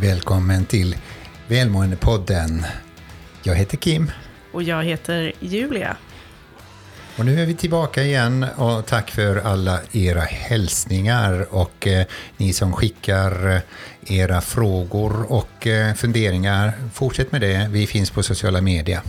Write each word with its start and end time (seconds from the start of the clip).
Välkommen 0.00 0.64
till 0.64 0.96
Välmåendepodden. 1.48 2.62
Jag 3.42 3.54
heter 3.54 3.76
Kim. 3.76 4.10
Och 4.52 4.62
jag 4.62 4.84
heter 4.84 5.32
Julia. 5.40 5.96
Och 7.18 7.24
nu 7.24 7.40
är 7.42 7.46
vi 7.46 7.54
tillbaka 7.54 8.02
igen 8.02 8.46
och 8.56 8.86
tack 8.86 9.10
för 9.10 9.36
alla 9.36 9.80
era 9.92 10.20
hälsningar 10.20 11.54
och 11.54 11.86
eh, 11.86 12.06
ni 12.36 12.52
som 12.52 12.72
skickar 12.72 13.56
eh, 13.56 13.60
era 14.06 14.40
frågor 14.40 15.32
och 15.32 15.66
eh, 15.66 15.94
funderingar. 15.94 16.72
Fortsätt 16.94 17.32
med 17.32 17.40
det, 17.40 17.68
vi 17.70 17.86
finns 17.86 18.10
på 18.10 18.22
sociala 18.22 18.60
medier. 18.60 19.00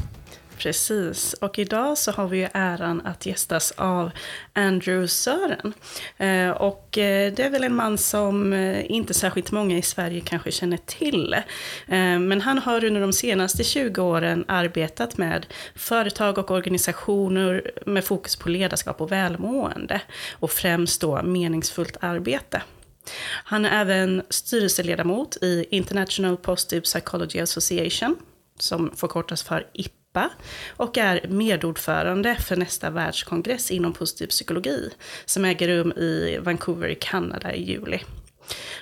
Precis, 0.62 1.34
och 1.34 1.59
idag 1.59 1.98
så 1.98 2.12
har 2.12 2.28
vi 2.28 2.38
ju 2.38 2.48
äran 2.54 3.02
att 3.05 3.25
gästas 3.25 3.71
av 3.71 4.11
Andrew 4.54 5.07
Sören. 5.07 5.74
Eh, 6.18 6.50
och 6.50 6.97
eh, 6.97 7.34
det 7.34 7.43
är 7.43 7.50
väl 7.50 7.64
en 7.64 7.75
man 7.75 7.97
som 7.97 8.54
eh, 8.54 8.92
inte 8.92 9.14
särskilt 9.14 9.51
många 9.51 9.78
i 9.78 9.82
Sverige 9.82 10.21
kanske 10.21 10.51
känner 10.51 10.78
till. 10.78 11.36
Men 11.87 12.42
han 12.42 12.57
har 12.57 12.84
under 12.84 13.01
de 13.01 13.14
senaste 13.14 13.64
20 13.64 14.01
åren 14.01 14.46
arbetat 14.47 15.18
med 15.18 15.46
företag 15.75 16.37
och 16.37 16.51
organisationer 16.51 17.71
med 17.86 18.04
fokus 18.06 18.36
på 18.36 18.50
ledarskap 18.50 19.01
och 19.01 19.12
välmående. 19.12 20.01
Och 20.32 20.51
främst 20.51 21.01
då 21.01 21.23
meningsfullt 21.23 21.98
arbete. 22.01 22.62
Han 23.43 23.65
är 23.65 23.82
även 23.82 24.21
styrelseledamot 24.29 25.37
i 25.42 25.65
International 25.70 26.37
Positive 26.37 26.82
Psychology 26.82 27.39
Association, 27.39 28.15
som 28.59 28.92
förkortas 28.96 29.43
för 29.43 29.68
IP 29.73 30.00
Europa 30.15 30.29
och 30.78 30.97
är 30.97 31.28
medordförande 31.28 32.36
för 32.36 32.56
nästa 32.56 32.89
världskongress 32.89 33.72
inom 33.72 33.94
positiv 33.94 34.28
psykologi 34.28 34.89
som 35.26 35.45
äger 35.45 35.67
rum 35.67 35.92
i 35.92 36.38
Vancouver 36.42 36.90
i 36.90 36.95
Kanada 36.95 37.54
i 37.54 37.64
juli. 37.64 38.00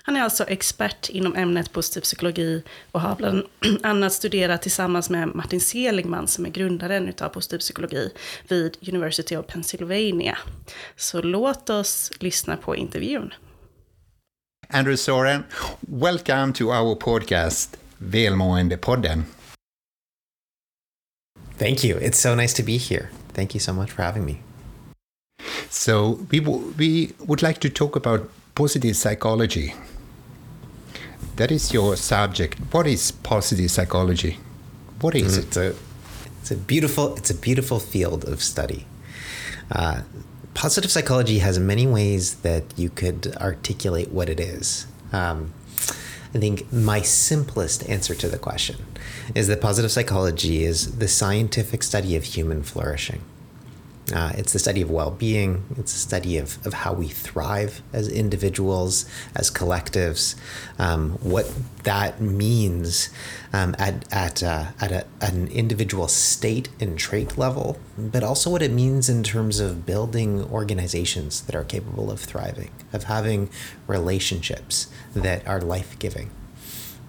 Han 0.03 0.15
är 0.15 0.21
alltså 0.21 0.43
expert 0.43 1.09
inom 1.09 1.35
ämnet 1.35 1.71
positiv 1.71 2.01
psykologi 2.01 2.63
och 2.91 3.01
har 3.01 3.15
bland 3.15 3.43
annat 3.83 4.13
studerat 4.13 4.61
tillsammans 4.61 5.09
med 5.09 5.35
Martin 5.35 5.61
Seligman 5.61 6.27
som 6.27 6.45
är 6.45 6.49
grundaren 6.49 7.13
av 7.21 7.29
positiv 7.29 7.57
psykologi 7.57 8.11
vid 8.47 8.77
University 8.89 9.35
of 9.35 9.47
Pennsylvania. 9.47 10.37
Så 10.95 11.21
låt 11.21 11.69
oss 11.69 12.11
lyssna 12.19 12.57
på 12.57 12.75
intervjun. 12.75 13.33
Andrew 14.69 14.97
Soren, 14.97 15.43
welcome 15.79 16.53
to 16.53 16.63
our 16.63 16.95
podcast 16.95 17.77
Välmåendepodden. 17.97 19.25
Thank 21.59 21.83
you. 21.83 21.97
It's 21.97 22.17
so 22.17 22.35
nice 22.35 22.53
to 22.53 22.63
be 22.63 22.77
here. 22.77 23.11
Thank 23.33 23.53
you 23.53 23.59
so 23.59 23.73
much 23.73 23.91
for 23.91 24.01
having 24.01 24.25
me. 24.25 24.39
So, 25.69 26.25
we, 26.31 26.39
w- 26.39 26.73
we 26.77 27.13
would 27.19 27.43
like 27.43 27.59
to 27.59 27.69
talk 27.69 27.95
about 27.95 28.29
positive 28.55 28.95
psychology. 28.95 29.75
That 31.35 31.51
is 31.51 31.73
your 31.73 31.97
subject. 31.97 32.57
What 32.71 32.87
is 32.87 33.11
positive 33.11 33.69
psychology? 33.69 34.39
What 35.01 35.15
is 35.15 35.37
mm, 35.37 35.39
it? 35.39 35.45
It's 35.47 35.57
a, 35.57 35.75
it's 36.41 36.51
a 36.51 36.55
beautiful 36.55 37.15
it's 37.15 37.29
a 37.29 37.35
beautiful 37.35 37.79
field 37.79 38.25
of 38.25 38.41
study. 38.41 38.85
Uh, 39.71 40.01
positive 40.53 40.91
psychology 40.91 41.39
has 41.39 41.59
many 41.59 41.85
ways 41.87 42.35
that 42.37 42.63
you 42.77 42.89
could 42.89 43.35
articulate 43.37 44.11
what 44.11 44.29
it 44.29 44.39
is. 44.39 44.87
Um, 45.11 45.53
I 46.33 46.37
think 46.37 46.71
my 46.71 47.01
simplest 47.01 47.87
answer 47.89 48.13
to 48.15 48.27
the 48.27 48.37
question 48.37 48.85
is 49.33 49.47
that 49.47 49.61
positive 49.61 49.91
psychology 49.91 50.63
is 50.63 50.97
the 50.97 51.07
scientific 51.07 51.81
study 51.81 52.15
of 52.15 52.23
human 52.23 52.61
flourishing. 52.61 53.21
Uh, 54.13 54.31
it's 54.35 54.53
the 54.53 54.59
study 54.59 54.81
of 54.81 54.89
well 54.89 55.11
being, 55.11 55.63
it's 55.77 55.93
a 55.95 55.99
study 55.99 56.37
of, 56.37 56.65
of 56.65 56.73
how 56.73 56.93
we 56.93 57.07
thrive 57.07 57.81
as 57.93 58.07
individuals, 58.07 59.05
as 59.35 59.51
collectives, 59.51 60.35
um, 60.79 61.11
what 61.21 61.51
that 61.83 62.19
means 62.19 63.09
um, 63.53 63.75
at, 63.77 64.11
at, 64.13 64.41
uh, 64.41 64.65
at, 64.81 64.91
a, 64.91 65.05
at 65.21 65.33
an 65.33 65.47
individual 65.47 66.07
state 66.07 66.69
and 66.79 66.97
trait 66.97 67.37
level, 67.37 67.77
but 67.97 68.23
also 68.23 68.49
what 68.49 68.61
it 68.61 68.71
means 68.71 69.09
in 69.09 69.23
terms 69.23 69.59
of 69.59 69.85
building 69.85 70.43
organizations 70.45 71.41
that 71.41 71.55
are 71.55 71.63
capable 71.63 72.09
of 72.09 72.19
thriving, 72.19 72.71
of 72.93 73.03
having 73.03 73.49
relationships 73.87 74.87
that 75.13 75.47
are 75.47 75.61
life 75.61 75.97
giving. 75.99 76.29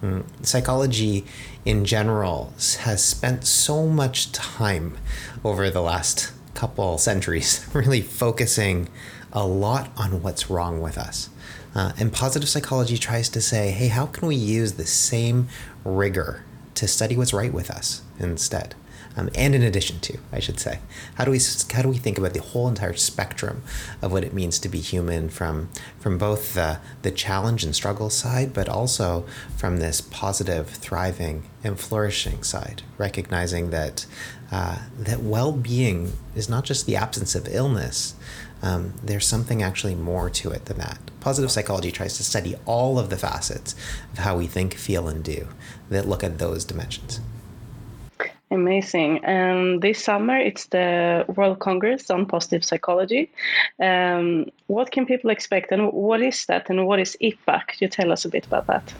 Mm. 0.02 0.24
Psychology 0.42 1.26
in 1.64 1.84
general 1.84 2.54
has 2.80 3.04
spent 3.04 3.46
so 3.46 3.86
much 3.86 4.32
time 4.32 4.96
over 5.44 5.68
the 5.68 5.82
last 5.82 6.32
couple 6.60 6.98
centuries 6.98 7.66
really 7.72 8.02
focusing 8.02 8.86
a 9.32 9.46
lot 9.46 9.90
on 9.96 10.22
what's 10.22 10.50
wrong 10.50 10.82
with 10.82 10.98
us. 10.98 11.30
Uh, 11.74 11.92
and 11.98 12.12
positive 12.12 12.50
psychology 12.50 12.98
tries 12.98 13.30
to 13.30 13.40
say, 13.40 13.70
hey, 13.70 13.88
how 13.88 14.04
can 14.04 14.28
we 14.28 14.36
use 14.36 14.74
the 14.74 14.84
same 14.84 15.48
rigor 15.84 16.44
to 16.74 16.86
study 16.86 17.16
what's 17.16 17.32
right 17.32 17.54
with 17.54 17.70
us 17.70 18.02
instead? 18.18 18.74
um, 19.16 19.28
and 19.34 19.54
in 19.54 19.62
addition 19.62 20.00
to, 20.00 20.18
I 20.32 20.40
should 20.40 20.60
say. 20.60 20.80
How 21.14 21.24
do 21.24 21.30
we 21.30 21.40
how 21.72 21.82
do 21.82 21.88
we 21.88 21.98
think 21.98 22.18
about 22.18 22.32
the 22.32 22.40
whole 22.40 22.68
entire 22.68 22.94
spectrum 22.94 23.62
of 24.00 24.12
what 24.12 24.24
it 24.24 24.32
means 24.32 24.58
to 24.60 24.68
be 24.68 24.80
human 24.80 25.28
from 25.28 25.68
from 25.98 26.18
both 26.18 26.54
the 26.54 26.78
the 27.02 27.10
challenge 27.10 27.64
and 27.64 27.74
struggle 27.74 28.10
side, 28.10 28.52
but 28.52 28.68
also 28.68 29.26
from 29.56 29.78
this 29.78 30.00
positive, 30.00 30.68
thriving, 30.68 31.44
and 31.64 31.78
flourishing 31.78 32.42
side, 32.42 32.82
recognizing 32.98 33.70
that 33.70 34.06
uh, 34.50 34.78
that 34.98 35.20
well-being 35.20 36.12
is 36.34 36.48
not 36.48 36.64
just 36.64 36.86
the 36.86 36.96
absence 36.96 37.34
of 37.34 37.48
illness. 37.48 38.14
Um, 38.62 38.94
there's 39.02 39.26
something 39.26 39.62
actually 39.62 39.94
more 39.94 40.28
to 40.30 40.50
it 40.50 40.66
than 40.66 40.78
that. 40.78 40.98
Positive 41.20 41.50
psychology 41.50 41.90
tries 41.90 42.16
to 42.16 42.24
study 42.24 42.56
all 42.66 42.98
of 42.98 43.08
the 43.10 43.16
facets 43.16 43.74
of 44.12 44.18
how 44.18 44.36
we 44.36 44.46
think, 44.46 44.74
feel, 44.74 45.08
and 45.08 45.24
do 45.24 45.48
that 45.88 46.06
look 46.06 46.22
at 46.22 46.38
those 46.38 46.64
dimensions. 46.64 47.20
Amazing. 48.52 49.24
And 49.24 49.80
this 49.80 50.02
summer, 50.02 50.36
it's 50.36 50.66
the 50.66 51.24
World 51.36 51.60
Congress 51.60 52.10
on 52.10 52.26
Positive 52.26 52.64
Psychology. 52.64 53.30
Um, 53.78 54.46
what 54.66 54.90
can 54.90 55.06
people 55.06 55.30
expect, 55.30 55.70
and 55.70 55.92
what 55.92 56.20
is 56.20 56.46
that, 56.46 56.68
and 56.68 56.86
what 56.86 56.98
is 56.98 57.16
IPPA? 57.22 57.68
Could 57.68 57.80
you 57.80 57.88
tell 57.88 58.10
us 58.10 58.24
a 58.24 58.28
bit 58.28 58.46
about 58.46 58.66
that? 58.66 58.92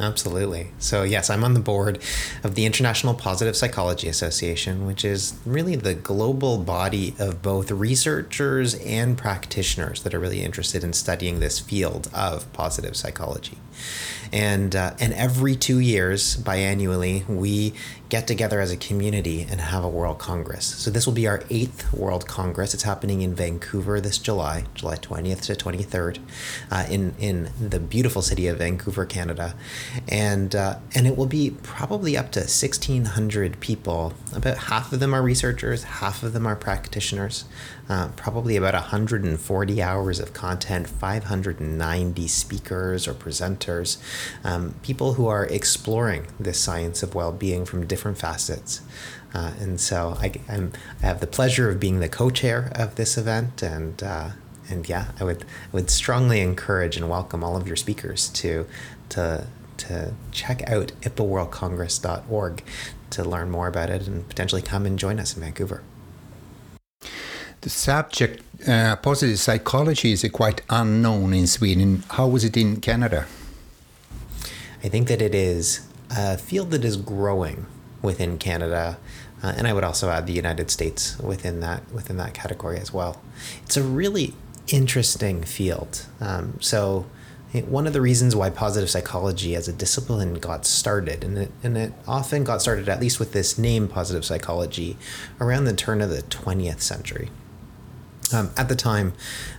Absolutely. 0.00 0.70
So, 0.78 1.02
yes, 1.02 1.28
I'm 1.28 1.42
on 1.42 1.54
the 1.54 1.60
board 1.60 1.98
of 2.44 2.54
the 2.54 2.66
International 2.66 3.14
Positive 3.14 3.56
Psychology 3.56 4.06
Association, 4.08 4.86
which 4.86 5.04
is 5.04 5.36
really 5.44 5.74
the 5.74 5.94
global 5.94 6.58
body 6.58 7.14
of 7.18 7.42
both 7.42 7.72
researchers 7.72 8.74
and 8.74 9.18
practitioners 9.18 10.04
that 10.04 10.14
are 10.14 10.20
really 10.20 10.42
interested 10.42 10.84
in 10.84 10.92
studying 10.92 11.40
this 11.40 11.58
field 11.58 12.08
of 12.14 12.50
positive 12.52 12.96
psychology. 12.96 13.58
And, 14.32 14.74
uh, 14.74 14.94
and 15.00 15.12
every 15.14 15.56
two 15.56 15.78
years, 15.78 16.36
biannually, 16.36 17.26
we 17.26 17.74
get 18.08 18.26
together 18.26 18.60
as 18.60 18.70
a 18.70 18.76
community 18.76 19.46
and 19.48 19.60
have 19.60 19.84
a 19.84 19.88
World 19.88 20.18
Congress. 20.18 20.64
So 20.64 20.90
this 20.90 21.06
will 21.06 21.12
be 21.12 21.26
our 21.26 21.42
eighth 21.50 21.92
World 21.92 22.26
Congress. 22.26 22.72
It's 22.72 22.82
happening 22.82 23.20
in 23.20 23.34
Vancouver 23.34 24.00
this 24.00 24.18
July, 24.18 24.64
July 24.74 24.96
20th 24.96 25.42
to 25.42 25.54
23rd, 25.54 26.18
uh, 26.70 26.86
in 26.88 27.14
in 27.18 27.50
the 27.60 27.78
beautiful 27.78 28.22
city 28.22 28.46
of 28.46 28.58
Vancouver, 28.58 29.04
Canada, 29.04 29.54
and 30.08 30.54
uh, 30.54 30.78
and 30.94 31.06
it 31.06 31.16
will 31.16 31.26
be 31.26 31.50
probably 31.62 32.16
up 32.16 32.32
to 32.32 32.40
1,600 32.40 33.60
people. 33.60 34.14
About 34.34 34.56
half 34.56 34.92
of 34.92 35.00
them 35.00 35.14
are 35.14 35.22
researchers, 35.22 35.84
half 35.84 36.22
of 36.22 36.32
them 36.32 36.46
are 36.46 36.56
practitioners. 36.56 37.44
Uh, 37.88 38.08
probably 38.16 38.54
about 38.54 38.74
140 38.74 39.82
hours 39.82 40.20
of 40.20 40.34
content, 40.34 40.86
590 40.86 42.28
speakers 42.28 43.08
or 43.08 43.14
presenters, 43.14 43.96
um, 44.44 44.74
people 44.82 45.14
who 45.14 45.26
are 45.26 45.44
exploring 45.46 46.26
this 46.38 46.58
science 46.58 47.02
of 47.02 47.14
well-being 47.14 47.64
from 47.64 47.86
different 47.86 48.18
facets. 48.18 48.82
Uh, 49.34 49.52
and 49.60 49.80
so 49.80 50.16
I, 50.20 50.32
I'm, 50.48 50.72
i 51.02 51.06
have 51.06 51.20
the 51.20 51.26
pleasure 51.26 51.68
of 51.70 51.78
being 51.78 52.00
the 52.00 52.08
co-chair 52.08 52.72
of 52.74 52.94
this 52.94 53.18
event, 53.18 53.62
and 53.62 54.02
uh, 54.02 54.30
and 54.70 54.88
yeah, 54.88 55.12
I 55.20 55.24
would 55.24 55.44
I 55.44 55.76
would 55.76 55.90
strongly 55.90 56.40
encourage 56.40 56.96
and 56.96 57.08
welcome 57.10 57.44
all 57.44 57.56
of 57.56 57.66
your 57.66 57.76
speakers 57.76 58.28
to 58.30 58.66
to 59.10 59.46
to 59.78 60.14
check 60.32 60.68
out 60.68 60.92
ippaworldcongress.org 61.02 62.62
to 63.10 63.24
learn 63.24 63.50
more 63.50 63.68
about 63.68 63.90
it 63.90 64.06
and 64.06 64.28
potentially 64.28 64.62
come 64.62 64.86
and 64.86 64.98
join 64.98 65.20
us 65.20 65.36
in 65.36 65.42
Vancouver 65.42 65.82
the 67.60 67.70
subject 67.70 68.42
uh, 68.68 68.96
positive 68.96 69.38
psychology 69.38 70.12
is 70.12 70.26
quite 70.32 70.62
unknown 70.70 71.32
in 71.34 71.46
Sweden. 71.46 72.02
How 72.10 72.26
was 72.26 72.44
it 72.44 72.56
in 72.56 72.80
Canada? 72.80 73.26
I 74.82 74.88
think 74.88 75.08
that 75.08 75.20
it 75.20 75.34
is 75.34 75.86
a 76.10 76.38
field 76.38 76.70
that 76.70 76.84
is 76.84 76.96
growing 76.96 77.66
within 78.02 78.38
Canada, 78.38 78.98
uh, 79.42 79.54
and 79.56 79.66
I 79.66 79.72
would 79.72 79.84
also 79.84 80.10
add 80.10 80.26
the 80.26 80.32
United 80.32 80.70
States 80.70 81.18
within 81.18 81.60
that 81.60 81.90
within 81.92 82.16
that 82.18 82.34
category 82.34 82.78
as 82.78 82.92
well. 82.92 83.20
It's 83.64 83.76
a 83.76 83.82
really 83.82 84.34
interesting 84.68 85.42
field. 85.42 86.06
Um, 86.20 86.58
so. 86.60 87.06
One 87.66 87.86
of 87.86 87.94
the 87.94 88.02
reasons 88.02 88.36
why 88.36 88.50
positive 88.50 88.90
psychology 88.90 89.56
as 89.56 89.68
a 89.68 89.72
discipline 89.72 90.34
got 90.34 90.66
started, 90.66 91.24
and 91.24 91.38
it, 91.38 91.50
and 91.62 91.78
it 91.78 91.94
often 92.06 92.44
got 92.44 92.60
started, 92.60 92.90
at 92.90 93.00
least 93.00 93.18
with 93.18 93.32
this 93.32 93.56
name, 93.56 93.88
positive 93.88 94.22
psychology, 94.22 94.98
around 95.40 95.64
the 95.64 95.72
turn 95.72 96.02
of 96.02 96.10
the 96.10 96.20
20th 96.24 96.82
century. 96.82 97.30
Um, 98.32 98.50
at 98.56 98.68
the 98.68 98.76
time, 98.76 99.14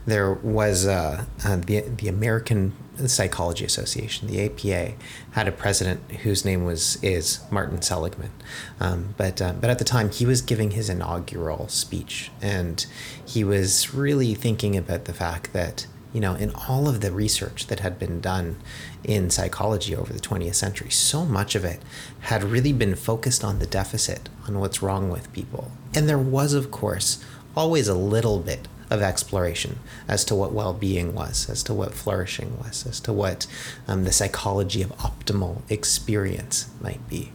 there 0.05 0.31
was 0.31 0.85
uh, 0.85 1.25
uh, 1.43 1.55
the, 1.55 1.81
the 1.81 2.07
American 2.07 2.73
Psychology 3.07 3.63
Association, 3.63 4.27
the 4.27 4.43
APA, 4.45 4.93
had 5.31 5.47
a 5.47 5.51
president 5.51 6.11
whose 6.23 6.43
name 6.43 6.65
was 6.65 7.01
is 7.03 7.39
Martin 7.49 7.81
Seligman, 7.81 8.31
um, 8.79 9.13
but 9.17 9.41
uh, 9.41 9.53
but 9.53 9.69
at 9.69 9.79
the 9.79 9.85
time 9.85 10.09
he 10.09 10.25
was 10.25 10.41
giving 10.41 10.71
his 10.71 10.89
inaugural 10.89 11.67
speech, 11.67 12.31
and 12.41 12.85
he 13.25 13.43
was 13.43 13.93
really 13.93 14.33
thinking 14.33 14.75
about 14.75 15.05
the 15.05 15.13
fact 15.13 15.53
that 15.53 15.87
you 16.13 16.19
know 16.19 16.33
in 16.35 16.51
all 16.67 16.87
of 16.87 17.01
the 17.01 17.11
research 17.11 17.67
that 17.67 17.79
had 17.79 17.97
been 17.97 18.19
done 18.19 18.57
in 19.03 19.29
psychology 19.29 19.95
over 19.95 20.11
the 20.11 20.19
20th 20.19 20.55
century, 20.55 20.89
so 20.89 21.23
much 21.23 21.55
of 21.55 21.63
it 21.63 21.81
had 22.21 22.43
really 22.43 22.73
been 22.73 22.95
focused 22.95 23.43
on 23.43 23.59
the 23.59 23.67
deficit, 23.67 24.27
on 24.47 24.59
what's 24.59 24.81
wrong 24.81 25.09
with 25.09 25.31
people, 25.31 25.71
and 25.93 26.09
there 26.09 26.17
was 26.17 26.53
of 26.53 26.71
course 26.71 27.23
always 27.55 27.87
a 27.87 27.95
little 27.95 28.39
bit 28.39 28.67
of 28.89 29.01
exploration 29.01 29.79
as 30.07 30.25
to 30.25 30.35
what 30.35 30.51
well 30.51 30.73
being 30.73 31.13
was, 31.13 31.49
as 31.49 31.63
to 31.63 31.73
what 31.73 31.93
flourishing 31.93 32.57
was, 32.59 32.85
as 32.85 32.99
to 33.01 33.13
what 33.13 33.47
um, 33.87 34.03
the 34.03 34.11
psychology 34.11 34.81
of 34.81 34.89
optimal 34.97 35.61
experience 35.69 36.69
might 36.81 37.07
be. 37.07 37.31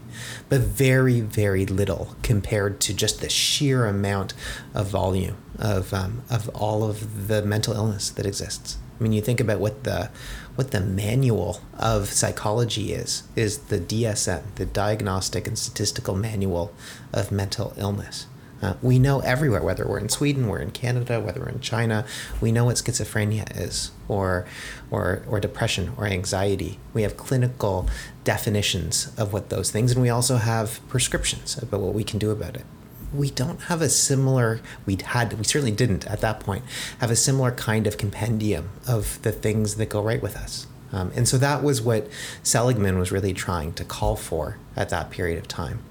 But 0.49 0.61
very, 0.61 1.21
very 1.21 1.67
little 1.67 2.17
compared 2.23 2.81
to 2.83 2.95
just 2.95 3.21
the 3.21 3.29
sheer 3.29 3.87
amount 3.87 4.35
of 4.75 4.89
volume 4.89 5.37
of, 5.59 5.93
um, 5.93 6.23
of 6.31 6.49
all 6.51 6.85
of 6.85 7.29
the 7.29 7.43
mental 7.43 7.75
illness 7.75 8.11
that 8.11 8.27
exists. 8.27 8.79
I 8.99 9.03
mean, 9.03 9.13
you 9.13 9.21
think 9.21 9.41
about 9.41 9.59
what 9.59 9.85
the 9.85 10.11
what 10.55 10.71
the 10.71 10.81
manual 10.81 11.61
of 11.79 12.09
psychology 12.11 12.93
is 12.93 13.25
is 13.35 13.59
the 13.59 13.81
DSM, 13.81 14.55
the 14.55 14.67
Diagnostic 14.67 15.49
and 15.49 15.59
Statistical 15.59 16.15
Manual 16.15 16.73
of 17.13 17.33
Mental 17.33 17.75
Illness. 17.77 18.27
Uh, 18.65 18.73
we 18.81 18.99
know 18.99 19.21
everywhere, 19.21 19.63
whether 19.63 19.87
we're 19.87 19.99
in 19.99 20.09
Sweden, 20.09 20.49
we're 20.49 20.59
in 20.59 20.71
Canada, 20.71 21.21
whether 21.21 21.41
we're 21.41 21.51
in 21.51 21.61
China, 21.61 22.07
we 22.41 22.51
know 22.51 22.65
what 22.65 22.77
schizophrenia 22.77 23.45
is, 23.61 23.91
or, 24.09 24.47
or, 24.91 25.23
or 25.29 25.39
depression, 25.39 25.93
or 25.99 26.07
anxiety. 26.07 26.79
We 26.95 27.03
have 27.03 27.15
clinical 27.19 27.87
definitions 28.25 29.13
of 29.19 29.35
what 29.35 29.51
those 29.51 29.71
things, 29.71 29.93
and 29.93 30.01
we 30.01 30.09
also 30.09 30.37
have 30.37 30.81
prescriptions 30.89 31.59
about 31.63 31.81
what 31.81 31.93
we 31.93 32.05
can 32.05 32.19
do 32.19 32.31
about 32.31 32.57
it. 32.57 32.65
We 33.13 33.31
don't 33.31 33.61
have 33.65 33.83
a 33.83 33.91
similar. 33.91 34.61
We 34.87 34.97
had. 35.05 35.35
We 35.35 35.45
certainly 35.45 35.71
didn't 35.71 36.07
at 36.07 36.23
that 36.23 36.41
point 36.41 36.65
have 37.01 37.11
a 37.11 37.17
similar 37.17 37.53
kind 37.53 37.87
of 37.87 37.99
compendium 37.99 38.71
of 38.89 39.21
the 39.21 39.31
things 39.31 39.77
that 39.77 39.91
go 39.91 40.03
right 40.03 40.23
with 40.23 40.37
us. 40.37 40.67
Um, 40.91 41.13
and 41.15 41.29
so 41.29 41.37
that 41.39 41.63
was 41.63 41.83
what 41.83 42.09
Seligman 42.43 42.99
was 42.99 43.13
really 43.13 43.35
trying 43.35 43.75
to 43.75 43.85
call 43.85 44.17
for 44.17 44.57
at 44.75 44.89
that 44.89 45.11
period 45.11 45.39
of 45.39 45.49
time. 45.49 45.85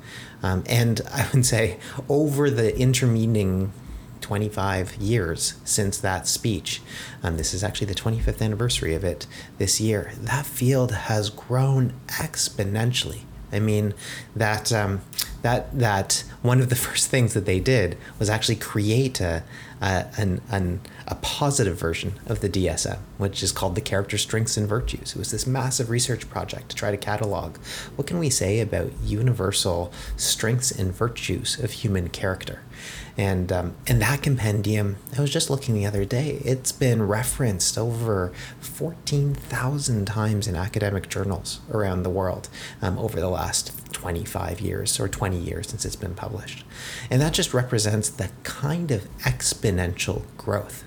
Um, 0.43 0.63
and 0.67 1.01
I 1.11 1.27
would 1.33 1.45
say 1.45 1.79
over 2.09 2.49
the 2.49 2.77
intervening 2.77 3.71
25 4.21 4.95
years 4.97 5.55
since 5.63 5.97
that 5.99 6.27
speech, 6.27 6.81
um, 7.23 7.37
this 7.37 7.53
is 7.53 7.63
actually 7.63 7.87
the 7.87 7.95
25th 7.95 8.41
anniversary 8.41 8.93
of 8.93 9.03
it 9.03 9.25
this 9.57 9.81
year, 9.81 10.11
that 10.17 10.45
field 10.45 10.91
has 10.91 11.29
grown 11.29 11.93
exponentially. 12.07 13.21
I 13.51 13.59
mean, 13.59 13.93
that 14.35 14.73
um, 14.73 15.01
that 15.43 15.77
that 15.77 16.23
one 16.41 16.59
of 16.59 16.69
the 16.69 16.75
first 16.87 17.09
things 17.09 17.33
that 17.35 17.45
they 17.45 17.59
did 17.59 17.97
was 18.19 18.29
actually 18.29 18.55
create 18.55 19.21
a, 19.21 19.43
a, 19.83 20.07
an, 20.17 20.41
an, 20.49 20.79
a 21.07 21.15
positive 21.15 21.77
version 21.77 22.13
of 22.25 22.39
the 22.39 22.49
DSM, 22.49 22.99
which 23.17 23.43
is 23.43 23.51
called 23.51 23.75
the 23.75 23.81
Character 23.81 24.17
Strengths 24.17 24.55
and 24.55 24.67
Virtues. 24.67 25.11
It 25.13 25.19
was 25.19 25.31
this 25.31 25.45
massive 25.45 25.89
research 25.89 26.29
project 26.29 26.69
to 26.69 26.75
try 26.75 26.89
to 26.89 26.97
catalog 26.97 27.57
what 27.97 28.07
can 28.07 28.17
we 28.17 28.29
say 28.29 28.61
about 28.61 28.91
universal 29.03 29.91
strengths 30.15 30.71
and 30.71 30.93
virtues 30.93 31.59
of 31.59 31.71
human 31.71 32.07
character. 32.07 32.61
And 33.17 33.51
um, 33.51 33.75
and 33.85 34.01
that 34.01 34.23
compendium, 34.23 34.95
I 35.15 35.21
was 35.21 35.31
just 35.31 35.49
looking 35.49 35.75
the 35.75 35.85
other 35.85 36.03
day. 36.03 36.41
It's 36.43 36.71
been 36.71 37.07
referenced 37.07 37.77
over 37.77 38.31
fourteen 38.59 39.35
thousand 39.35 40.05
times 40.05 40.47
in 40.47 40.55
academic 40.55 41.09
journals 41.09 41.59
around 41.69 42.03
the 42.03 42.09
world 42.09 42.49
um, 42.81 42.97
over 42.97 43.19
the 43.19 43.29
last 43.29 43.82
25 44.03 44.59
years 44.59 44.99
or 44.99 45.07
20 45.07 45.37
years 45.37 45.69
since 45.69 45.85
it's 45.85 45.95
been 45.95 46.13
published. 46.13 46.65
And 47.09 47.21
that 47.21 47.31
just 47.31 47.53
represents 47.53 48.09
the 48.09 48.29
kind 48.43 48.91
of 48.91 49.07
exponential 49.19 50.23
growth. 50.35 50.83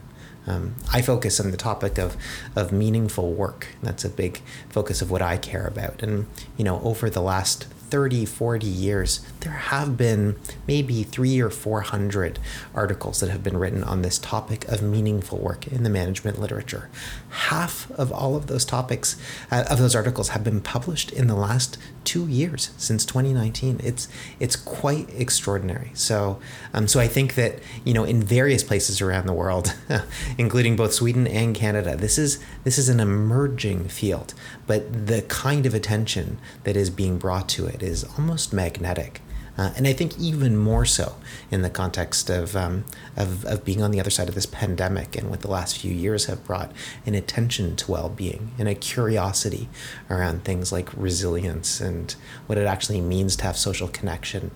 Um, 0.47 0.75
I 0.93 1.01
focus 1.01 1.41
on 1.41 1.51
the 1.51 1.57
topic 1.57 1.97
of, 1.97 2.15
of 2.55 2.73
meaningful 2.73 3.33
work. 3.33 3.69
That's 3.83 4.05
a 4.05 4.11
big 4.11 4.43
focus 4.69 5.01
of 5.01 5.11
what 5.11 5.23
I 5.23 5.39
care 5.39 5.67
about. 5.67 6.03
And, 6.03 6.27
you 6.59 6.65
know, 6.65 6.79
over 6.83 7.09
the 7.09 7.23
last 7.23 7.67
30, 7.97 8.27
40 8.27 8.67
years, 8.67 9.21
there 9.41 9.53
have 9.53 9.97
been 9.97 10.37
maybe 10.67 11.03
three 11.03 11.41
or 11.41 11.49
400 11.49 12.39
articles 12.75 13.21
that 13.21 13.31
have 13.31 13.43
been 13.43 13.57
written 13.57 13.83
on 13.83 14.03
this 14.03 14.19
topic 14.19 14.69
of 14.69 14.83
meaningful 14.83 15.39
work 15.39 15.67
in 15.67 15.83
the 15.83 15.89
management 15.89 16.39
literature. 16.39 16.91
Half 17.31 17.91
of 17.93 18.13
all 18.13 18.37
of 18.37 18.49
those 18.49 18.67
topics, 18.67 19.17
uh, 19.51 19.65
of 19.71 19.79
those 19.79 19.97
articles, 19.97 20.29
have 20.29 20.45
been 20.45 20.61
published 20.61 21.11
in 21.11 21.27
the 21.27 21.35
last 21.35 21.79
two 22.07 22.27
years 22.29 22.71
since 22.79 23.05
2019. 23.05 23.81
It's 23.83 24.09
it's 24.39 24.57
quite 24.57 25.09
extraordinary. 25.19 25.91
So 25.95 26.39
um, 26.73 26.89
so 26.89 27.01
I 27.01 27.09
think 27.09 27.35
that 27.35 27.59
you 27.85 27.93
know 27.93 28.05
in 28.05 28.23
various 28.23 28.63
places 28.63 29.03
around 29.03 29.27
the 29.27 29.33
world, 29.33 29.75
including 30.39 30.77
both 30.77 30.95
Sweden 30.95 31.27
and 31.27 31.55
Canada, 31.55 31.97
this 31.97 32.17
is 32.17 32.39
this 32.65 32.79
is 32.79 32.89
an 32.89 33.01
emerging 33.01 33.89
field. 33.89 34.33
But 34.67 35.07
the 35.07 35.23
kind 35.23 35.67
of 35.67 35.75
attention 35.75 36.39
that 36.65 36.77
is 36.77 36.89
being 36.91 37.19
brought 37.19 37.49
to 37.51 37.67
it 37.67 37.83
is 37.87 38.05
almost 38.19 38.53
magnetic. 38.53 39.21
Uh, 39.59 39.73
and 39.77 39.87
I 39.87 39.95
think 39.95 40.19
even 40.19 40.57
more 40.57 40.85
so 40.85 41.17
in 41.51 41.63
the 41.63 41.71
context 41.71 42.29
of, 42.29 42.55
um, 42.55 42.85
of, 43.17 43.45
of 43.47 43.65
being 43.65 43.83
on 43.83 43.91
the 43.91 43.99
other 43.99 44.11
side 44.11 44.29
of 44.29 44.35
this 44.35 44.45
pandemic 44.45 45.17
and 45.17 45.31
what 45.31 45.41
the 45.41 45.51
last 45.51 45.79
few 45.79 45.93
years 45.93 46.27
have 46.27 46.45
brought 46.45 46.73
an 47.07 47.15
attention 47.15 47.75
to 47.77 47.91
well 47.91 48.11
being 48.11 48.53
and 48.59 48.69
a 48.69 48.75
curiosity 48.75 49.69
around 50.11 50.45
things 50.45 50.73
like 50.73 50.91
resilience 50.95 51.81
and 51.81 52.17
what 52.47 52.59
it 52.59 52.67
actually 52.67 53.01
means 53.01 53.35
to 53.37 53.45
have 53.45 53.57
social 53.57 53.89
connection 53.89 54.51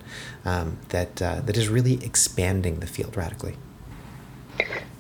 um, 0.45 0.77
that, 0.91 1.23
uh, 1.23 1.41
that 1.41 1.57
is 1.57 1.69
really 1.69 2.05
expanding 2.05 2.81
the 2.81 2.87
field 2.87 3.17
radically. 3.17 3.57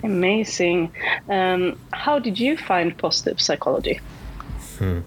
Amazing. 0.03 0.93
Um, 1.29 1.79
how 1.93 2.19
did 2.19 2.38
you 2.41 2.56
find 2.56 2.97
positive 2.97 3.38
psychology? 3.38 4.00
Hmm. 4.79 5.00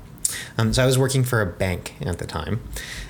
Um, 0.57 0.73
so 0.73 0.83
I 0.83 0.85
was 0.85 0.97
working 0.97 1.23
for 1.23 1.41
a 1.41 1.45
bank 1.45 1.95
at 2.01 2.19
the 2.19 2.25
time, 2.25 2.61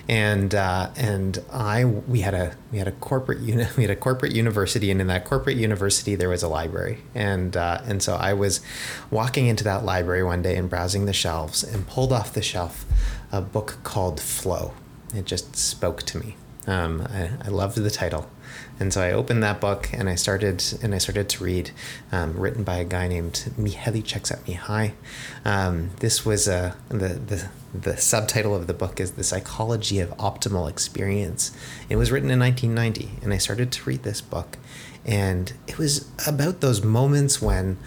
and 0.10 0.54
uh, 0.54 0.90
and 0.96 1.44
I 1.52 1.86
we 1.86 2.22
had 2.22 2.34
a 2.34 2.56
we 2.72 2.78
had 2.78 2.88
a 2.88 2.92
corporate 2.92 3.40
uni- 3.40 3.68
we 3.78 3.84
had 3.84 3.92
a 3.92 3.96
corporate 3.96 4.34
university, 4.34 4.92
and 4.92 5.00
in 5.00 5.08
that 5.08 5.26
corporate 5.26 5.58
university 5.58 6.16
there 6.16 6.30
was 6.30 6.44
a 6.44 6.48
library, 6.48 7.00
and 7.16 7.56
uh, 7.56 7.82
and 7.86 8.04
so 8.04 8.16
I 8.16 8.34
was 8.34 8.62
walking 9.10 9.48
into 9.48 9.64
that 9.64 9.86
library 9.86 10.24
one 10.24 10.42
day 10.42 10.56
and 10.56 10.70
browsing 10.70 11.06
the 11.06 11.14
shelves 11.14 11.64
and 11.64 11.88
pulled 11.88 12.12
off 12.12 12.34
the 12.34 12.42
shelf 12.42 12.86
a 13.32 13.42
book 13.42 13.78
called 13.84 14.20
Flow. 14.20 14.74
It 15.16 15.26
just 15.26 15.56
spoke 15.56 16.04
to 16.04 16.18
me. 16.18 16.36
Um, 16.68 17.08
I, 17.10 17.32
I 17.44 17.48
loved 17.50 17.78
the 17.78 17.92
title. 17.92 18.30
And 18.80 18.92
so 18.92 19.02
I 19.02 19.12
opened 19.12 19.44
that 19.44 19.62
book 19.62 19.90
and 19.94 20.10
I 20.10 20.16
started 20.16 20.64
and 20.82 20.96
I 20.96 20.98
started 20.98 21.30
to 21.30 21.44
read, 21.44 21.72
um, 22.12 22.38
written 22.38 22.64
by 22.64 22.78
a 22.78 22.86
guy 22.86 23.08
named 23.08 23.52
Mihaly 23.58 24.04
Csikszentmihalyi. 24.04 24.94
Um, 25.46 25.92
this 26.00 26.26
was 26.26 26.48
a 26.48 26.76
the, 26.90 27.10
the 27.10 27.50
the 27.74 27.98
subtitle 27.98 28.56
of 28.56 28.68
the 28.68 28.74
book 28.74 29.00
is 29.00 29.12
The 29.12 29.24
Psychology 29.24 30.00
of 30.00 30.10
Optimal 30.18 30.70
Experience. 30.70 31.52
It 31.90 31.96
was 31.96 32.12
written 32.12 32.30
in 32.30 32.40
1990, 32.40 33.24
and 33.24 33.34
I 33.34 33.38
started 33.38 33.72
to 33.72 33.84
read 33.86 34.04
this 34.04 34.22
book, 34.22 34.60
and 35.06 35.52
it 35.66 35.80
was 35.80 36.08
about 36.28 36.62
those 36.62 36.84
moments 36.84 37.42
when 37.42 37.78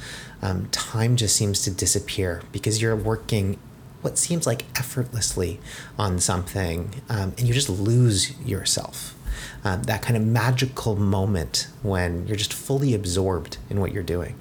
um, 0.42 0.68
time 0.70 1.14
just 1.14 1.36
seems 1.36 1.62
to 1.62 1.70
disappear 1.70 2.42
because 2.50 2.82
you're 2.82 2.96
working 2.96 3.58
what 4.02 4.18
seems 4.18 4.46
like 4.46 4.64
effortlessly 4.76 5.60
on 5.98 6.18
something, 6.18 7.02
um, 7.08 7.34
and 7.38 7.42
you 7.42 7.54
just 7.54 7.68
lose 7.68 8.38
yourself 8.40 9.14
uh, 9.64 9.76
that 9.76 10.02
kind 10.02 10.16
of 10.16 10.24
magical 10.24 10.96
moment 10.96 11.68
when 11.82 12.26
you're 12.26 12.36
just 12.36 12.52
fully 12.52 12.94
absorbed 12.94 13.58
in 13.70 13.80
what 13.80 13.92
you're 13.92 14.02
doing. 14.02 14.38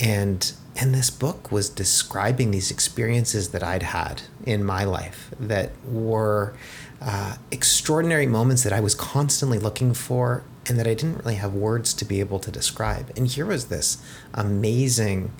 And 0.00 0.52
and 0.80 0.94
this 0.94 1.10
book 1.10 1.50
was 1.50 1.68
describing 1.68 2.52
these 2.52 2.70
experiences 2.70 3.48
that 3.48 3.64
I'd 3.64 3.82
had 3.82 4.22
in 4.46 4.62
my 4.62 4.84
life 4.84 5.34
that 5.40 5.72
were 5.84 6.54
uh, 7.00 7.36
extraordinary 7.50 8.26
moments 8.26 8.62
that 8.62 8.72
I 8.72 8.78
was 8.78 8.94
constantly 8.94 9.58
looking 9.58 9.92
for 9.92 10.44
and 10.68 10.78
that 10.78 10.86
I 10.86 10.94
didn't 10.94 11.18
really 11.18 11.34
have 11.34 11.52
words 11.52 11.92
to 11.94 12.04
be 12.04 12.20
able 12.20 12.38
to 12.38 12.52
describe. 12.52 13.10
And 13.16 13.26
here 13.26 13.46
was 13.46 13.66
this 13.66 14.00
amazing 14.34 15.32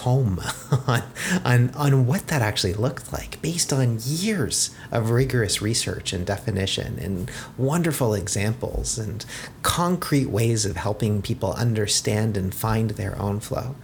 tome 0.00 0.40
on, 0.86 1.02
on, 1.44 1.70
on 1.70 2.06
what 2.06 2.28
that 2.28 2.40
actually 2.40 2.72
looked 2.72 3.12
like 3.12 3.40
based 3.42 3.72
on 3.72 3.98
years 4.02 4.74
of 4.90 5.10
rigorous 5.10 5.60
research 5.60 6.12
and 6.12 6.26
definition 6.26 6.98
and 6.98 7.30
wonderful 7.58 8.14
examples 8.14 8.98
and 8.98 9.26
concrete 9.62 10.30
ways 10.30 10.64
of 10.64 10.76
helping 10.76 11.20
people 11.20 11.52
understand 11.52 12.36
and 12.36 12.54
find 12.54 12.90
their 12.90 13.18
own 13.20 13.40
flow. 13.40 13.74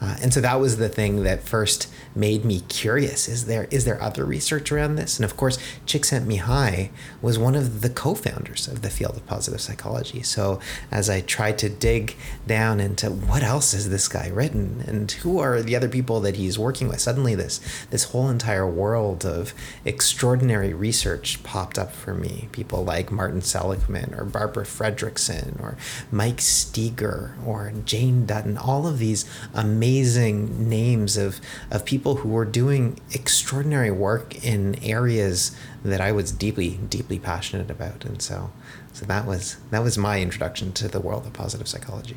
Uh, 0.00 0.16
and 0.20 0.34
so 0.34 0.40
that 0.40 0.60
was 0.60 0.76
the 0.76 0.88
thing 0.88 1.22
that 1.22 1.42
first 1.42 1.88
made 2.14 2.44
me 2.44 2.60
curious. 2.68 3.28
Is 3.28 3.46
there 3.46 3.68
is 3.70 3.84
there 3.84 4.00
other 4.02 4.24
research 4.24 4.70
around 4.72 4.96
this? 4.96 5.18
And 5.18 5.24
of 5.24 5.36
course, 5.36 5.58
Csikszentmihalyi 5.86 6.90
was 7.20 7.38
one 7.38 7.54
of 7.54 7.80
the 7.80 7.90
co-founders 7.90 8.68
of 8.68 8.82
the 8.82 8.90
field 8.90 9.16
of 9.16 9.26
positive 9.26 9.60
psychology. 9.60 10.22
So 10.22 10.60
as 10.90 11.08
I 11.08 11.20
tried 11.20 11.58
to 11.58 11.68
dig 11.68 12.16
down 12.46 12.80
into 12.80 13.10
what 13.10 13.42
else 13.42 13.72
has 13.72 13.90
this 13.90 14.08
guy 14.08 14.28
written 14.28 14.84
and 14.86 15.10
who 15.10 15.38
are 15.38 15.62
the 15.62 15.76
other 15.76 15.88
people 15.88 16.20
that 16.20 16.36
he's 16.36 16.58
working 16.58 16.88
with. 16.88 17.00
Suddenly, 17.00 17.34
this 17.34 17.60
this 17.90 18.04
whole 18.04 18.28
entire 18.28 18.68
world 18.68 19.24
of 19.24 19.54
extraordinary 19.84 20.74
research 20.74 21.42
popped 21.42 21.78
up 21.78 21.92
for 21.92 22.14
me. 22.14 22.48
People 22.52 22.84
like 22.84 23.10
Martin 23.10 23.40
Seligman 23.40 24.14
or 24.14 24.24
Barbara 24.24 24.64
Fredrickson 24.64 25.60
or 25.60 25.76
Mike 26.10 26.40
Steger 26.40 27.36
or 27.46 27.72
Jane 27.84 28.26
Dutton. 28.26 28.56
All 28.56 28.86
of 28.86 28.98
these 28.98 29.24
amazing 29.54 30.68
names 30.68 31.16
of 31.16 31.40
of 31.70 31.84
people 31.84 32.01
who 32.02 32.28
were 32.28 32.44
doing 32.44 32.98
extraordinary 33.12 33.90
work 33.90 34.44
in 34.44 34.76
areas 34.82 35.56
that 35.84 36.00
I 36.00 36.12
was 36.12 36.32
deeply 36.32 36.78
deeply 36.88 37.18
passionate 37.18 37.70
about, 37.70 38.04
and 38.04 38.20
so 38.20 38.50
so 38.92 39.06
that 39.06 39.26
was 39.26 39.56
that 39.70 39.82
was 39.82 39.96
my 39.96 40.20
introduction 40.20 40.72
to 40.72 40.88
the 40.88 41.00
world 41.00 41.26
of 41.26 41.32
positive 41.32 41.68
psychology. 41.68 42.16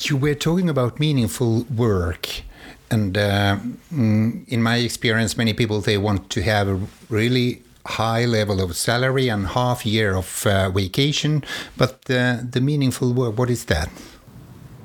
You 0.00 0.16
were 0.16 0.34
talking 0.34 0.68
about 0.68 0.98
meaningful 0.98 1.64
work, 1.64 2.42
and 2.90 3.16
uh, 3.16 3.58
mm, 3.92 4.48
in 4.48 4.62
my 4.62 4.76
experience, 4.76 5.36
many 5.36 5.52
people 5.52 5.80
they 5.80 5.98
want 5.98 6.30
to 6.30 6.42
have 6.42 6.68
a 6.68 6.80
really 7.08 7.62
high 7.84 8.24
level 8.24 8.60
of 8.60 8.76
salary 8.76 9.28
and 9.28 9.48
half 9.48 9.84
year 9.84 10.14
of 10.14 10.46
uh, 10.46 10.70
vacation, 10.70 11.44
but 11.76 12.08
uh, 12.10 12.38
the 12.42 12.60
meaningful 12.60 13.12
work, 13.12 13.36
what 13.36 13.50
is 13.50 13.64
that? 13.64 13.90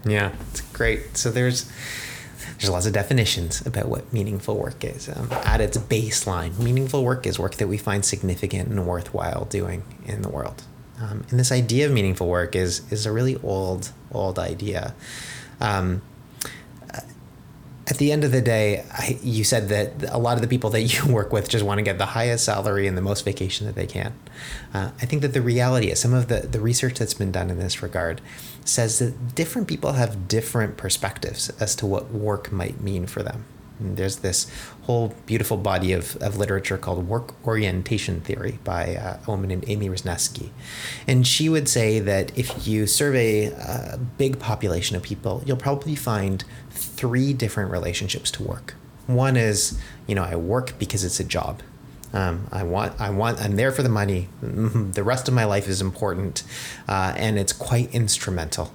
Yeah, 0.05 0.31
it's 0.49 0.61
great. 0.61 1.17
So 1.17 1.29
there's 1.29 1.71
there's 2.57 2.69
lots 2.69 2.87
of 2.87 2.93
definitions 2.93 3.65
about 3.65 3.87
what 3.87 4.11
meaningful 4.11 4.57
work 4.57 4.83
is. 4.83 5.09
Um, 5.09 5.29
at 5.31 5.61
its 5.61 5.77
baseline, 5.77 6.57
meaningful 6.57 7.03
work 7.03 7.27
is 7.27 7.37
work 7.37 7.55
that 7.55 7.67
we 7.67 7.77
find 7.77 8.03
significant 8.03 8.69
and 8.69 8.87
worthwhile 8.87 9.45
doing 9.45 9.83
in 10.05 10.23
the 10.23 10.29
world. 10.29 10.63
Um, 10.99 11.23
and 11.29 11.39
this 11.39 11.51
idea 11.51 11.85
of 11.85 11.91
meaningful 11.91 12.27
work 12.27 12.55
is 12.55 12.81
is 12.91 13.05
a 13.05 13.11
really 13.11 13.37
old 13.43 13.91
old 14.11 14.39
idea. 14.39 14.95
Um, 15.61 16.01
at 17.89 17.97
the 17.97 18.11
end 18.11 18.25
of 18.25 18.31
the 18.33 18.41
day, 18.41 18.83
I, 18.91 19.17
you 19.23 19.45
said 19.45 19.69
that 19.69 20.11
a 20.11 20.17
lot 20.17 20.35
of 20.35 20.41
the 20.41 20.47
people 20.47 20.69
that 20.71 20.81
you 20.81 21.05
work 21.13 21.31
with 21.31 21.47
just 21.47 21.63
want 21.63 21.77
to 21.77 21.83
get 21.83 21.97
the 21.97 22.07
highest 22.07 22.43
salary 22.45 22.85
and 22.85 22.97
the 22.97 23.01
most 23.01 23.23
vacation 23.23 23.65
that 23.65 23.75
they 23.75 23.87
can. 23.87 24.13
Uh, 24.73 24.91
I 25.01 25.05
think 25.05 25.21
that 25.21 25.33
the 25.33 25.41
reality 25.41 25.87
is 25.87 25.99
some 25.99 26.13
of 26.13 26.27
the, 26.27 26.41
the 26.41 26.59
research 26.59 26.99
that's 26.99 27.13
been 27.13 27.31
done 27.31 27.49
in 27.49 27.59
this 27.59 27.81
regard 27.81 28.21
says 28.65 28.99
that 28.99 29.35
different 29.35 29.69
people 29.69 29.93
have 29.93 30.27
different 30.27 30.75
perspectives 30.75 31.49
as 31.61 31.75
to 31.77 31.85
what 31.85 32.11
work 32.11 32.51
might 32.51 32.81
mean 32.81 33.07
for 33.07 33.23
them. 33.23 33.45
There's 33.79 34.17
this 34.17 34.49
whole 34.83 35.13
beautiful 35.25 35.57
body 35.57 35.93
of, 35.93 36.15
of 36.17 36.37
literature 36.37 36.77
called 36.77 37.07
Work 37.07 37.33
Orientation 37.45 38.21
Theory 38.21 38.59
by 38.63 38.95
uh, 38.95 39.19
a 39.25 39.31
woman 39.31 39.49
named 39.49 39.65
Amy 39.67 39.89
Wrzesniewski. 39.89 40.49
And 41.07 41.25
she 41.27 41.49
would 41.49 41.69
say 41.69 41.99
that 41.99 42.37
if 42.37 42.67
you 42.67 42.87
survey 42.87 43.45
a 43.45 43.99
big 44.17 44.39
population 44.39 44.95
of 44.95 45.03
people, 45.03 45.43
you'll 45.45 45.57
probably 45.57 45.95
find 45.95 46.43
three 46.71 47.33
different 47.33 47.71
relationships 47.71 48.31
to 48.31 48.43
work. 48.43 48.75
One 49.05 49.37
is, 49.37 49.79
you 50.05 50.15
know, 50.15 50.23
I 50.23 50.35
work 50.35 50.77
because 50.79 51.03
it's 51.03 51.19
a 51.19 51.23
job. 51.23 51.61
Um, 52.13 52.47
I 52.51 52.63
want, 52.63 52.99
I 52.99 53.09
want, 53.09 53.39
I'm 53.41 53.55
there 53.55 53.71
for 53.71 53.83
the 53.83 53.89
money. 53.89 54.27
The 54.41 55.03
rest 55.03 55.27
of 55.27 55.33
my 55.33 55.43
life 55.45 55.67
is 55.67 55.81
important, 55.81 56.43
uh, 56.87 57.13
and 57.15 57.37
it's 57.37 57.53
quite 57.53 57.93
instrumental. 57.93 58.73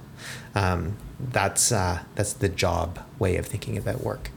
Um, 0.55 0.97
that's 1.19 1.71
uh, 1.71 2.03
that's 2.15 2.33
the 2.33 2.49
job 2.49 2.99
way 3.19 3.37
of 3.37 3.45
thinking 3.45 3.77
about 3.77 4.01
work. 4.01 4.29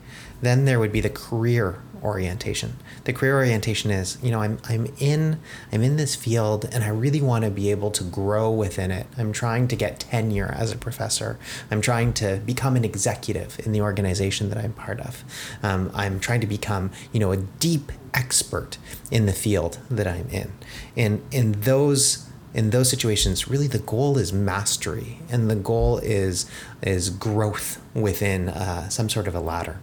Then 0.42 0.64
there 0.64 0.78
would 0.78 0.92
be 0.92 1.00
the 1.00 1.10
career 1.10 1.80
orientation. 2.02 2.76
The 3.04 3.12
career 3.12 3.36
orientation 3.36 3.90
is, 3.90 4.18
you 4.22 4.30
know, 4.30 4.40
I'm 4.40 4.58
I'm 4.68 4.86
in 4.98 5.40
I'm 5.72 5.82
in 5.82 5.96
this 5.96 6.14
field 6.14 6.64
and 6.72 6.84
I 6.84 6.88
really 6.88 7.20
want 7.20 7.44
to 7.44 7.50
be 7.50 7.70
able 7.70 7.90
to 7.92 8.04
grow 8.04 8.50
within 8.50 8.90
it. 8.90 9.06
I'm 9.18 9.32
trying 9.32 9.68
to 9.68 9.76
get 9.76 10.00
tenure 10.00 10.54
as 10.56 10.72
a 10.72 10.76
professor. 10.76 11.38
I'm 11.70 11.80
trying 11.80 12.12
to 12.14 12.40
become 12.44 12.76
an 12.76 12.84
executive 12.84 13.58
in 13.64 13.72
the 13.72 13.80
organization 13.80 14.48
that 14.50 14.58
I'm 14.58 14.72
part 14.72 15.00
of. 15.00 15.24
Um, 15.62 15.90
I'm 15.94 16.20
trying 16.20 16.40
to 16.40 16.46
become, 16.46 16.90
you 17.12 17.20
know, 17.20 17.32
a 17.32 17.36
deep 17.36 17.92
expert 18.14 18.78
in 19.10 19.26
the 19.26 19.32
field 19.32 19.78
that 19.90 20.06
I'm 20.06 20.28
in. 20.28 20.52
And 20.96 21.22
in 21.30 21.52
those 21.52 22.28
in 22.54 22.70
those 22.70 22.88
situations, 22.88 23.48
really 23.48 23.66
the 23.66 23.78
goal 23.80 24.16
is 24.16 24.32
mastery, 24.32 25.18
and 25.28 25.50
the 25.50 25.56
goal 25.56 25.98
is 25.98 26.50
is 26.82 27.10
growth 27.10 27.82
within 27.94 28.48
uh, 28.48 28.88
some 28.88 29.08
sort 29.10 29.28
of 29.28 29.34
a 29.34 29.40
ladder. 29.40 29.78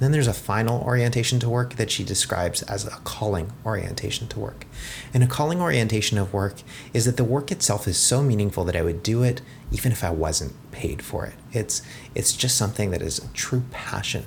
Then 0.00 0.12
there's 0.12 0.26
a 0.26 0.32
final 0.32 0.82
orientation 0.82 1.38
to 1.40 1.48
work 1.48 1.74
that 1.74 1.90
she 1.90 2.02
describes 2.02 2.62
as 2.62 2.86
a 2.86 3.00
calling 3.04 3.52
orientation 3.64 4.26
to 4.28 4.40
work. 4.40 4.66
And 5.14 5.22
a 5.22 5.26
calling 5.26 5.60
orientation 5.60 6.18
of 6.18 6.32
work 6.32 6.56
is 6.92 7.04
that 7.04 7.16
the 7.16 7.24
work 7.24 7.52
itself 7.52 7.86
is 7.86 7.98
so 7.98 8.22
meaningful 8.22 8.64
that 8.64 8.74
I 8.74 8.82
would 8.82 9.02
do 9.02 9.22
it 9.22 9.42
even 9.70 9.92
if 9.92 10.02
I 10.02 10.10
wasn't 10.10 10.54
paid 10.72 11.02
for 11.02 11.26
it. 11.26 11.34
It's 11.52 11.82
it's 12.14 12.32
just 12.32 12.56
something 12.56 12.90
that 12.90 13.02
is 13.02 13.18
a 13.18 13.28
true 13.28 13.62
passion. 13.70 14.26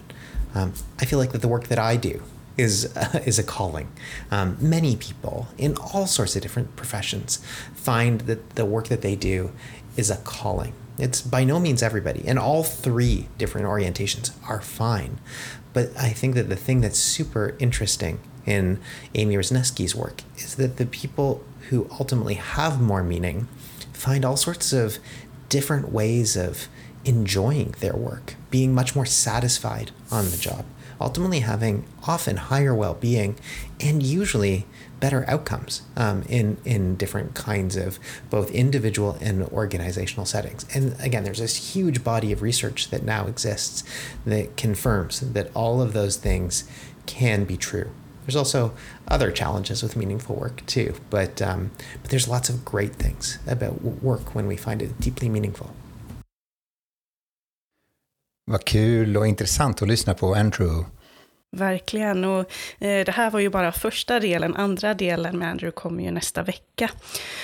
Um, 0.56 0.74
I 1.02 1.06
feel 1.06 1.20
like 1.20 1.32
that 1.32 1.42
the 1.42 1.48
work 1.48 1.68
that 1.68 1.80
I 1.80 1.98
do 1.98 2.24
is 2.56 2.96
uh, 2.96 3.22
is 3.26 3.40
a 3.40 3.44
calling. 3.44 3.92
Um, 4.32 4.58
many 4.62 4.96
people 4.96 5.48
in 5.58 5.76
all 5.78 6.08
sorts 6.08 6.36
of 6.36 6.42
different 6.42 6.76
professions 6.76 7.44
find 7.74 8.22
that 8.22 8.52
the 8.52 8.66
work 8.66 8.88
that 8.88 9.02
they 9.02 9.16
do 9.16 9.52
is 9.98 10.10
a 10.10 10.18
calling. 10.18 10.74
It's 10.98 11.22
by 11.22 11.44
no 11.44 11.60
means 11.60 11.82
everybody, 11.82 12.24
and 12.28 12.38
all 12.38 12.64
three 12.64 13.28
different 13.38 13.68
orientations 13.68 14.32
are 14.48 14.62
fine. 14.62 15.20
But 15.74 15.90
I 15.98 16.10
think 16.10 16.36
that 16.36 16.50
the 16.50 16.56
thing 16.56 16.82
that's 16.82 17.00
super 17.00 17.56
interesting 17.60 18.20
in 18.46 18.80
Amy 19.16 19.36
Wrzesniewski's 19.36 19.96
work 19.96 20.22
is 20.38 20.56
that 20.56 20.78
the 20.78 20.86
people 20.86 21.44
who 21.70 21.88
ultimately 21.92 22.36
have 22.36 22.80
more 22.80 23.04
meaning 23.04 23.48
find 23.92 24.24
all 24.26 24.38
sorts 24.38 24.74
of 24.74 25.00
different 25.50 25.92
ways 25.92 26.36
of 26.36 26.68
enjoying 27.06 27.74
their 27.80 27.96
work, 27.96 28.36
being 28.52 28.74
much 28.74 28.96
more 28.96 29.06
satisfied 29.06 29.92
on 30.12 30.30
the 30.30 30.38
job, 30.38 30.66
ultimately 31.04 31.42
having 31.42 31.86
often 32.08 32.38
higher 32.38 32.74
well 32.74 32.94
being 32.96 33.36
and 33.80 34.02
usually 34.02 34.66
better 35.00 35.30
outcomes 35.30 35.82
um, 35.98 36.24
in 36.30 36.58
in 36.64 36.96
different 36.96 37.34
kinds 37.34 37.76
of 37.76 38.00
both 38.30 38.50
individual 38.52 39.18
and 39.20 39.44
organizational 39.50 40.26
settings. 40.26 40.66
And 40.74 40.96
again, 41.02 41.26
there's 41.26 41.40
this 41.40 41.76
huge 41.76 42.04
body 42.04 42.32
of 42.32 42.42
research 42.42 42.90
that 42.90 43.04
now 43.04 43.28
exists 43.28 43.84
that 44.26 44.56
confirms 44.56 45.20
that 45.20 45.52
all 45.54 45.82
of 45.82 45.92
those 45.92 46.16
things 46.16 46.64
can 47.06 47.44
be 47.44 47.58
true. 47.58 47.90
There's 48.26 48.38
also 48.38 48.74
other 49.10 49.30
challenges 49.32 49.84
with 49.84 49.98
meaningful 49.98 50.38
work 50.38 50.66
too, 50.66 50.96
but 51.10 51.42
um, 51.42 51.72
but 52.02 52.10
there's 52.10 52.30
lots 52.30 52.48
of 52.48 52.64
great 52.64 52.96
things 52.96 53.40
about 53.46 53.82
work 53.82 54.34
when 54.34 54.48
we 54.48 54.56
find 54.56 54.82
it 54.82 55.00
deeply 55.02 55.28
meaningful. 55.28 55.76
Vad 58.54 58.66
kul 58.66 59.18
och 59.18 59.28
intressant 59.28 59.82
att 59.82 59.88
lyssna 59.88 60.14
på 60.14 60.36
Andrew. 60.36 60.86
Verkligen. 61.56 62.26
Och, 62.26 62.40
eh, 62.80 63.06
det 63.06 63.12
här 63.12 63.32
var 63.32 63.40
ju 63.40 63.50
bara 63.50 63.72
första 63.72 64.20
delen. 64.20 64.56
Andra 64.56 64.94
delen 64.94 65.40
med 65.40 65.50
Andrew 65.50 65.72
kommer 65.72 66.04
ju 66.04 66.12
nästa 66.12 66.44
vecka. 66.44 66.90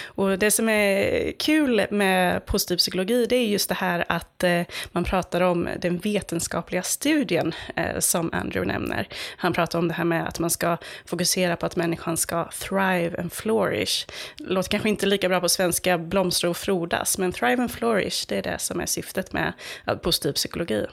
Och 0.05 0.39
det 0.39 0.51
som 0.51 0.69
är 0.69 1.31
kul 1.39 1.85
med 1.91 2.45
positiv 2.45 2.77
psykologi, 2.77 3.25
det 3.25 3.35
är 3.35 3.47
just 3.47 3.69
det 3.69 3.75
här 3.75 4.05
att 4.09 4.43
eh, 4.43 4.61
man 4.91 5.03
pratar 5.03 5.41
om 5.41 5.69
den 5.81 5.97
vetenskapliga 5.97 6.83
studien 6.83 7.53
eh, 7.75 7.99
som 7.99 8.29
Andrew 8.33 8.73
nämner. 8.73 9.07
Han 9.37 9.53
pratar 9.53 9.79
om 9.79 9.87
det 9.87 9.93
här 9.93 10.05
med 10.05 10.27
att 10.27 10.39
man 10.39 10.49
ska 10.49 10.77
fokusera 11.05 11.55
på 11.55 11.65
att 11.65 11.75
människan 11.75 12.17
ska 12.17 12.49
thrive 12.51 13.17
and 13.17 13.33
flourish. 13.33 14.07
Låter 14.37 14.69
kanske 14.69 14.89
inte 14.89 15.05
lika 15.05 15.29
bra 15.29 15.39
på 15.39 15.49
svenska, 15.49 15.97
blomstra 15.97 16.49
och 16.49 16.57
frodas, 16.57 17.17
men 17.17 17.31
thrive 17.31 17.61
and 17.61 17.71
flourish, 17.71 18.25
det 18.27 18.37
är 18.37 18.43
det 18.43 18.59
som 18.59 18.79
är 18.79 18.85
syftet 18.85 19.33
med 19.33 19.53
eh, 19.87 19.95
positiv 19.95 20.31
psykologi. 20.31 20.85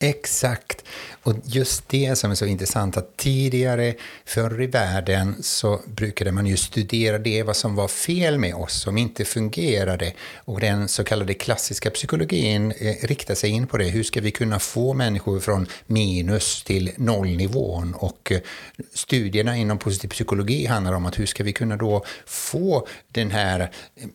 Exakt. 0.00 0.84
Och 1.22 1.34
just 1.44 1.88
det 1.88 2.18
som 2.18 2.30
är 2.30 2.34
så 2.34 2.46
intressant 2.46 2.96
att 2.96 3.16
tidigare, 3.16 3.94
förr 4.24 4.62
i 4.62 4.66
världen, 4.66 5.42
så 5.42 5.80
brukade 5.86 6.32
man 6.32 6.46
ju 6.46 6.56
studera 6.56 7.18
det 7.18 7.42
vad 7.42 7.56
som 7.56 7.74
var 7.74 7.88
fel 7.88 8.38
med 8.38 8.54
oss, 8.54 8.72
som 8.82 8.98
inte 8.98 9.24
fungerade. 9.24 10.12
Och 10.36 10.60
den 10.60 10.88
så 10.88 11.04
kallade 11.04 11.34
klassiska 11.34 11.90
psykologin 11.90 12.72
eh, 12.78 13.06
riktar 13.06 13.34
sig 13.34 13.50
in 13.50 13.66
på 13.66 13.76
det. 13.76 13.84
Hur 13.84 14.02
ska 14.02 14.20
vi 14.20 14.30
kunna 14.30 14.58
få 14.58 14.94
människor 14.94 15.40
från 15.40 15.66
minus 15.86 16.62
till 16.62 16.90
nollnivån? 16.96 17.94
Och 17.94 18.32
eh, 18.32 18.40
studierna 18.94 19.56
inom 19.56 19.78
positiv 19.78 20.08
psykologi 20.08 20.66
handlar 20.66 20.92
om 20.92 21.06
att 21.06 21.18
hur 21.18 21.26
ska 21.26 21.44
vi 21.44 21.52
kunna 21.52 21.76
då 21.76 22.04
få 22.26 22.86
den 23.12 23.30
här 23.30 23.60
eh, 23.60 24.08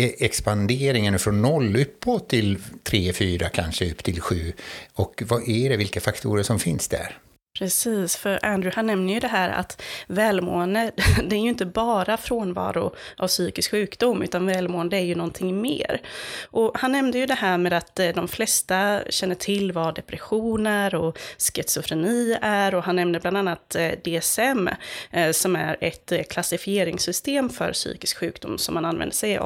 E- 0.00 0.14
expanderingen 0.18 1.18
från 1.18 1.42
noll 1.42 1.76
uppåt 1.76 2.28
till 2.28 2.58
tre, 2.82 3.12
fyra, 3.12 3.48
kanske 3.48 3.90
upp 3.90 4.04
till 4.04 4.20
sju. 4.20 4.52
Och 4.92 5.22
vad 5.26 5.48
är 5.48 5.70
det, 5.70 5.76
vilka 5.76 6.00
faktorer 6.00 6.42
som 6.42 6.58
finns 6.58 6.88
där? 6.88 7.18
Precis, 7.60 8.16
för 8.16 8.44
Andrew 8.44 8.76
han 8.76 8.86
nämner 8.86 9.14
ju 9.14 9.20
det 9.20 9.28
här 9.28 9.50
att 9.50 9.82
välmående, 10.06 10.92
det 11.24 11.36
är 11.36 11.40
ju 11.40 11.48
inte 11.48 11.66
bara 11.66 12.16
frånvaro 12.16 12.94
av 13.16 13.28
psykisk 13.28 13.70
sjukdom, 13.70 14.22
utan 14.22 14.46
välmående 14.46 14.96
är 14.96 15.00
ju 15.00 15.14
någonting 15.14 15.60
mer. 15.60 16.00
Och 16.44 16.78
han 16.78 16.92
nämnde 16.92 17.18
ju 17.18 17.26
det 17.26 17.34
här 17.34 17.58
med 17.58 17.72
att 17.72 17.98
eh, 17.98 18.08
de 18.08 18.28
flesta 18.28 19.00
känner 19.08 19.34
till 19.34 19.72
vad 19.72 19.94
depression 19.94 20.66
är 20.66 20.94
och 20.94 21.18
schizofreni 21.38 22.36
är, 22.42 22.74
och 22.74 22.84
han 22.84 22.96
nämnde 22.96 23.20
bland 23.20 23.36
annat 23.36 23.74
eh, 23.74 23.90
DSM, 24.04 24.68
eh, 25.10 25.30
som 25.32 25.56
är 25.56 25.76
ett 25.80 26.12
klassifieringssystem 26.30 27.50
för 27.50 27.72
psykisk 27.72 28.18
sjukdom 28.18 28.58
som 28.58 28.74
man 28.74 28.84
använder 28.84 29.16
sig 29.16 29.38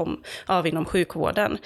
av 0.46 0.66
inom 0.66 0.84
sjukvården. 0.84 1.58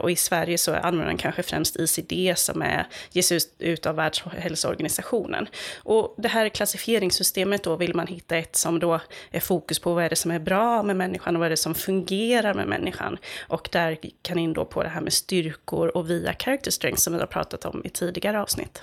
Och 0.00 0.10
i 0.10 0.16
Sverige 0.16 0.58
så 0.58 0.74
använder 0.74 1.06
man 1.06 1.16
kanske 1.16 1.42
främst 1.42 1.76
ICD 1.76 2.38
som 2.38 2.62
är, 2.62 2.86
ges 3.12 3.32
ut 3.58 3.86
av 3.86 3.94
Världshälsoorganisationen. 3.94 5.48
Och 5.88 6.14
det 6.16 6.28
här 6.28 6.48
klassifieringssystemet 6.48 7.64
då 7.64 7.76
vill 7.76 7.94
man 7.94 8.06
hitta 8.06 8.36
ett 8.36 8.56
som 8.56 8.78
då 8.78 9.00
är 9.30 9.40
fokus 9.40 9.78
på 9.78 9.94
vad 9.94 10.04
är 10.04 10.10
det 10.10 10.16
som 10.16 10.30
är 10.30 10.38
bra 10.38 10.82
med 10.82 10.96
människan 10.96 11.36
och 11.36 11.40
vad 11.40 11.46
är 11.46 11.50
det 11.50 11.56
som 11.56 11.74
fungerar 11.74 12.54
med 12.54 12.68
människan. 12.68 13.16
Och 13.48 13.68
där 13.72 13.98
kan 14.22 14.38
in 14.38 14.52
då 14.52 14.64
på 14.64 14.82
det 14.82 14.88
här 14.88 15.00
med 15.00 15.12
styrkor 15.12 15.96
och 15.96 16.10
via 16.10 16.34
character 16.38 16.70
strength 16.70 17.00
som 17.00 17.12
vi 17.12 17.18
har 17.18 17.26
pratat 17.26 17.64
om 17.64 17.82
i 17.84 17.88
tidigare 17.88 18.42
avsnitt. 18.42 18.82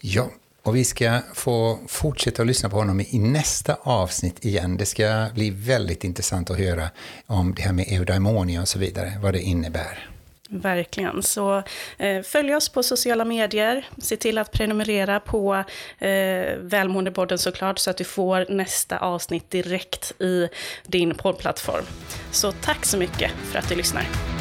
Ja, 0.00 0.30
och 0.62 0.76
vi 0.76 0.84
ska 0.84 1.20
få 1.34 1.78
fortsätta 1.88 2.42
att 2.42 2.48
lyssna 2.48 2.68
på 2.68 2.76
honom 2.76 3.00
i 3.00 3.18
nästa 3.18 3.74
avsnitt 3.74 4.44
igen. 4.44 4.76
Det 4.76 4.86
ska 4.86 5.26
bli 5.34 5.50
väldigt 5.50 6.04
intressant 6.04 6.50
att 6.50 6.58
höra 6.58 6.90
om 7.26 7.54
det 7.54 7.62
här 7.62 7.72
med 7.72 7.86
eudaimonia 7.88 8.60
och 8.60 8.68
så 8.68 8.78
vidare, 8.78 9.12
vad 9.22 9.34
det 9.34 9.40
innebär. 9.40 10.15
Verkligen. 10.48 11.22
Så 11.22 11.62
eh, 11.98 12.22
följ 12.22 12.54
oss 12.54 12.68
på 12.68 12.82
sociala 12.82 13.24
medier. 13.24 13.86
Se 13.98 14.16
till 14.16 14.38
att 14.38 14.52
prenumerera 14.52 15.20
på 15.20 15.54
eh, 15.98 16.56
Välmåendepodden 16.58 17.38
såklart 17.38 17.78
så 17.78 17.90
att 17.90 17.96
du 17.96 18.04
får 18.04 18.46
nästa 18.48 18.98
avsnitt 18.98 19.50
direkt 19.50 20.20
i 20.20 20.48
din 20.86 21.14
poddplattform. 21.14 21.84
Så 22.30 22.52
tack 22.52 22.84
så 22.84 22.98
mycket 22.98 23.30
för 23.52 23.58
att 23.58 23.68
du 23.68 23.74
lyssnar. 23.74 24.35